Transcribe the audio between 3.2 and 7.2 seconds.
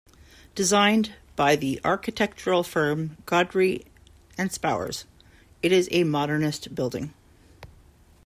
Godfrey and Spowers, it is a modernist building.